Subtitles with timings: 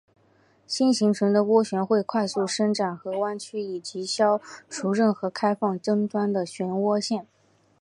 [0.65, 7.27] 新形成的涡旋会快速伸展和弯曲以消除任何开放终端的涡旋线。